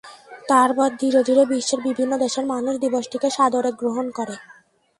[0.49, 4.35] তারপর ধীরে ধীরে বিশ্বের বিভিন্ন দেশের মানুষ দিবসটি সাদরে গ্রহণ করে।